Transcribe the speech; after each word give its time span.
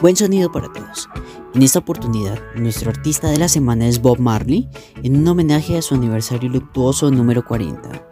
Buen 0.00 0.16
sonido 0.16 0.50
para 0.50 0.72
todos. 0.72 1.10
En 1.54 1.62
esta 1.62 1.80
oportunidad, 1.80 2.38
nuestro 2.54 2.88
artista 2.90 3.28
de 3.28 3.36
la 3.36 3.48
semana 3.48 3.86
es 3.86 4.00
Bob 4.00 4.18
Marley, 4.18 4.66
en 5.02 5.14
un 5.14 5.28
homenaje 5.28 5.76
a 5.76 5.82
su 5.82 5.94
aniversario 5.94 6.48
luctuoso 6.48 7.10
número 7.10 7.44
40. 7.44 8.08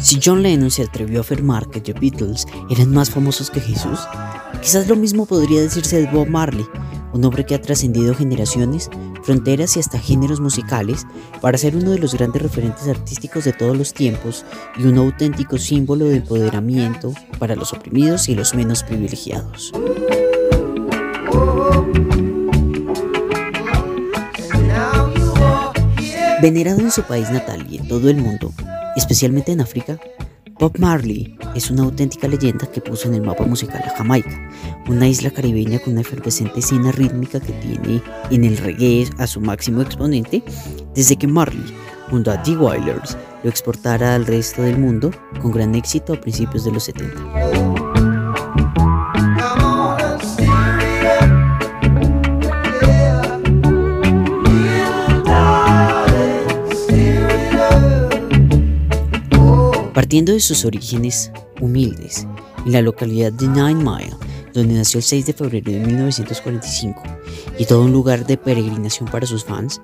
Si 0.00 0.20
John 0.20 0.42
Lennon 0.42 0.72
se 0.72 0.82
atrevió 0.82 1.18
a 1.18 1.20
afirmar 1.20 1.70
que 1.70 1.80
The 1.80 1.92
Beatles 1.92 2.46
eran 2.70 2.92
más 2.92 3.10
famosos 3.10 3.50
que 3.50 3.60
Jesús, 3.60 4.00
quizás 4.60 4.88
lo 4.88 4.96
mismo 4.96 5.26
podría 5.26 5.60
decirse 5.60 6.00
de 6.00 6.10
Bob 6.10 6.28
Marley, 6.28 6.66
un 7.14 7.24
hombre 7.24 7.46
que 7.46 7.54
ha 7.54 7.62
trascendido 7.62 8.14
generaciones, 8.14 8.90
fronteras 9.22 9.76
y 9.76 9.80
hasta 9.80 9.98
géneros 9.98 10.40
musicales 10.40 11.06
para 11.40 11.56
ser 11.56 11.76
uno 11.76 11.92
de 11.92 11.98
los 11.98 12.14
grandes 12.14 12.42
referentes 12.42 12.88
artísticos 12.88 13.44
de 13.44 13.52
todos 13.52 13.78
los 13.78 13.94
tiempos 13.94 14.44
y 14.76 14.84
un 14.84 14.98
auténtico 14.98 15.56
símbolo 15.56 16.06
de 16.06 16.16
empoderamiento 16.16 17.14
para 17.38 17.54
los 17.54 17.72
oprimidos 17.72 18.28
y 18.28 18.34
los 18.34 18.54
menos 18.54 18.82
privilegiados. 18.82 19.72
Venerado 26.42 26.80
en 26.80 26.90
su 26.90 27.02
país 27.04 27.30
natal 27.30 27.64
y 27.70 27.78
en 27.78 27.88
todo 27.88 28.10
el 28.10 28.16
mundo, 28.16 28.52
especialmente 28.96 29.52
en 29.52 29.60
África, 29.60 29.98
Bob 30.58 30.78
Marley 30.78 31.36
es 31.54 31.70
una 31.70 31.82
auténtica 31.82 32.28
leyenda 32.28 32.66
que 32.66 32.80
puso 32.80 33.08
en 33.08 33.14
el 33.14 33.22
mapa 33.22 33.44
musical 33.44 33.82
a 33.84 33.96
Jamaica, 33.96 34.50
una 34.88 35.08
isla 35.08 35.30
caribeña 35.30 35.80
con 35.80 35.94
una 35.94 36.02
efervescente 36.02 36.60
escena 36.60 36.92
rítmica 36.92 37.40
que 37.40 37.52
tiene 37.54 38.00
en 38.30 38.44
el 38.44 38.56
reggae 38.58 39.08
a 39.18 39.26
su 39.26 39.40
máximo 39.40 39.82
exponente 39.82 40.44
desde 40.94 41.16
que 41.16 41.26
Marley, 41.26 41.74
junto 42.08 42.30
a 42.30 42.40
The 42.42 42.56
Wailers, 42.56 43.16
lo 43.42 43.50
exportara 43.50 44.14
al 44.14 44.26
resto 44.26 44.62
del 44.62 44.78
mundo 44.78 45.10
con 45.42 45.50
gran 45.50 45.74
éxito 45.74 46.12
a 46.12 46.20
principios 46.20 46.64
de 46.64 46.72
los 46.72 46.84
70. 46.84 47.63
Partiendo 59.94 60.32
de 60.32 60.40
sus 60.40 60.64
orígenes 60.64 61.30
humildes, 61.60 62.26
en 62.66 62.72
la 62.72 62.82
localidad 62.82 63.32
de 63.32 63.46
Nine 63.46 63.76
Mile, 63.76 64.16
donde 64.52 64.74
nació 64.74 64.98
el 64.98 65.04
6 65.04 65.26
de 65.26 65.32
febrero 65.32 65.70
de 65.70 65.78
1945, 65.78 67.02
y 67.58 67.64
todo 67.64 67.82
un 67.82 67.92
lugar 67.92 68.26
de 68.26 68.36
peregrinación 68.36 69.08
para 69.08 69.26
sus 69.26 69.44
fans, 69.44 69.80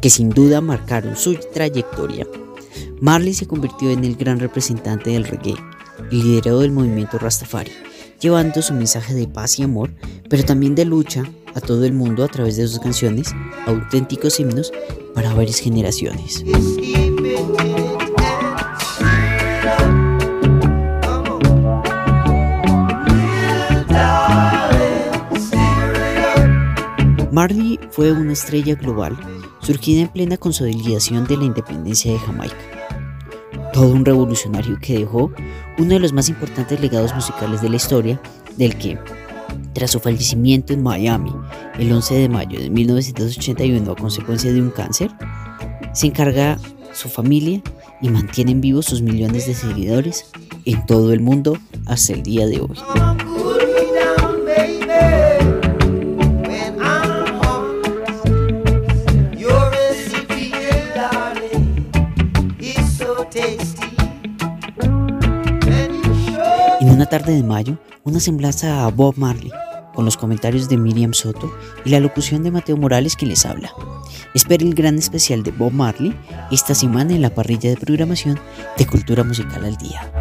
que 0.00 0.10
sin 0.10 0.28
duda 0.28 0.60
marcaron 0.60 1.16
su 1.16 1.34
trayectoria, 1.54 2.26
Marley 3.00 3.34
se 3.34 3.46
convirtió 3.46 3.90
en 3.90 4.04
el 4.04 4.16
gran 4.16 4.38
representante 4.38 5.10
del 5.10 5.24
reggae 5.24 5.54
y 6.10 6.22
lideró 6.22 6.60
del 6.60 6.72
movimiento 6.72 7.18
Rastafari, 7.18 7.72
llevando 8.20 8.62
su 8.62 8.74
mensaje 8.74 9.14
de 9.14 9.28
paz 9.28 9.58
y 9.58 9.62
amor, 9.62 9.94
pero 10.28 10.44
también 10.44 10.74
de 10.74 10.84
lucha 10.84 11.24
a 11.54 11.60
todo 11.60 11.84
el 11.84 11.92
mundo 11.92 12.24
a 12.24 12.28
través 12.28 12.56
de 12.56 12.66
sus 12.66 12.78
canciones, 12.78 13.34
auténticos 13.66 14.40
himnos 14.40 14.72
para 15.14 15.34
varias 15.34 15.58
generaciones. 15.60 16.44
Marley 27.36 27.78
fue 27.90 28.12
una 28.12 28.32
estrella 28.32 28.76
global 28.76 29.14
surgida 29.60 30.00
en 30.00 30.08
plena 30.08 30.38
consolidación 30.38 31.26
de 31.26 31.36
la 31.36 31.44
independencia 31.44 32.10
de 32.10 32.18
Jamaica. 32.18 32.56
Todo 33.74 33.92
un 33.92 34.06
revolucionario 34.06 34.78
que 34.80 35.00
dejó 35.00 35.30
uno 35.76 35.88
de 35.90 36.00
los 36.00 36.14
más 36.14 36.30
importantes 36.30 36.80
legados 36.80 37.14
musicales 37.14 37.60
de 37.60 37.68
la 37.68 37.76
historia, 37.76 38.18
del 38.56 38.78
que, 38.78 38.98
tras 39.74 39.90
su 39.90 40.00
fallecimiento 40.00 40.72
en 40.72 40.82
Miami 40.82 41.30
el 41.78 41.92
11 41.92 42.14
de 42.14 42.28
mayo 42.30 42.58
de 42.58 42.70
1981 42.70 43.92
a 43.92 43.96
consecuencia 43.96 44.50
de 44.50 44.62
un 44.62 44.70
cáncer, 44.70 45.10
se 45.92 46.06
encarga 46.06 46.58
su 46.94 47.10
familia 47.10 47.60
y 48.00 48.08
mantienen 48.08 48.62
vivos 48.62 48.86
sus 48.86 49.02
millones 49.02 49.46
de 49.46 49.52
seguidores 49.52 50.24
en 50.64 50.86
todo 50.86 51.12
el 51.12 51.20
mundo 51.20 51.58
hasta 51.84 52.14
el 52.14 52.22
día 52.22 52.46
de 52.46 52.62
hoy. 52.62 52.78
En 66.80 66.90
una 66.90 67.06
tarde 67.06 67.34
de 67.34 67.42
mayo, 67.42 67.78
una 68.04 68.20
semblanza 68.20 68.84
a 68.84 68.88
Bob 68.90 69.14
Marley, 69.16 69.50
con 69.94 70.04
los 70.04 70.16
comentarios 70.16 70.68
de 70.68 70.76
Miriam 70.76 71.14
Soto 71.14 71.50
y 71.84 71.90
la 71.90 72.00
locución 72.00 72.42
de 72.42 72.50
Mateo 72.50 72.76
Morales 72.76 73.16
quien 73.16 73.30
les 73.30 73.46
habla. 73.46 73.72
Espera 74.34 74.62
el 74.62 74.74
gran 74.74 74.98
especial 74.98 75.42
de 75.42 75.50
Bob 75.50 75.72
Marley 75.72 76.14
esta 76.50 76.74
semana 76.74 77.14
en 77.14 77.22
la 77.22 77.34
parrilla 77.34 77.70
de 77.70 77.76
programación 77.76 78.38
de 78.76 78.86
Cultura 78.86 79.24
Musical 79.24 79.64
al 79.64 79.76
Día. 79.76 80.12